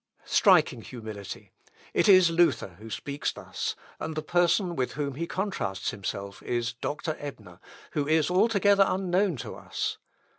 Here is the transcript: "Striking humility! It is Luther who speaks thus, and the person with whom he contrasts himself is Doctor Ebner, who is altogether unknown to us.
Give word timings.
"Striking 0.25 0.81
humility! 0.81 1.51
It 1.93 2.09
is 2.09 2.31
Luther 2.31 2.69
who 2.79 2.89
speaks 2.89 3.31
thus, 3.31 3.75
and 3.99 4.15
the 4.15 4.23
person 4.23 4.75
with 4.75 4.93
whom 4.93 5.13
he 5.13 5.27
contrasts 5.27 5.91
himself 5.91 6.41
is 6.41 6.73
Doctor 6.73 7.15
Ebner, 7.19 7.59
who 7.91 8.07
is 8.07 8.31
altogether 8.31 8.83
unknown 8.87 9.35
to 9.37 9.53
us. 9.53 9.99